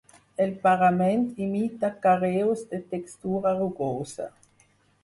El 0.45 0.53
parament 0.63 1.27
imita 1.49 1.91
carreus 2.07 2.65
de 2.73 2.81
textura 2.95 3.57
rugosa. 3.63 4.31